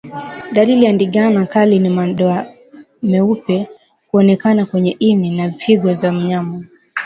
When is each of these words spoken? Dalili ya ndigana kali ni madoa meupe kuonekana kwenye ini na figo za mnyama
Dalili 0.51 0.85
ya 0.85 0.93
ndigana 0.93 1.45
kali 1.45 1.79
ni 1.79 1.89
madoa 1.89 2.45
meupe 3.03 3.67
kuonekana 4.07 4.65
kwenye 4.65 4.91
ini 4.99 5.37
na 5.37 5.51
figo 5.51 5.93
za 5.93 6.11
mnyama 6.11 6.65